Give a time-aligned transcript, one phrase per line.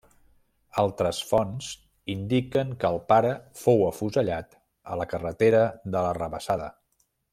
[0.83, 1.67] Altres fonts
[2.13, 3.33] indiquen que el pare
[3.65, 4.57] fou afusellat
[4.95, 6.73] a la carretera de la Rabassada.